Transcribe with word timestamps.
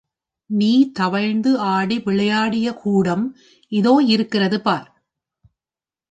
நீ 0.49 0.91
தவழ்ந்து 0.91 1.57
ஆடி 1.57 1.97
விளையாடிய 2.05 2.73
கூடம் 2.73 3.25
இதோ 3.71 3.93
இருக்கிறது 4.05 4.61
பார். 4.61 4.87